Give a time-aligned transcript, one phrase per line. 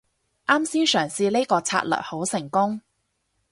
[0.47, 2.81] 啱先嘗試呢個策略好成功